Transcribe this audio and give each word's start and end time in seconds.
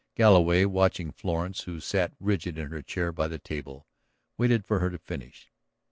Galloway, 0.15 0.65
watching 0.65 1.11
Florence, 1.11 1.61
who 1.65 1.79
sat 1.79 2.15
rigid 2.19 2.57
in 2.57 2.71
her 2.71 2.81
chair 2.81 3.11
by 3.11 3.27
the 3.27 3.37
table, 3.37 3.85
waited 4.35 4.65
for 4.65 4.79
her 4.79 4.89
to 4.89 4.97
finish. 4.97 5.51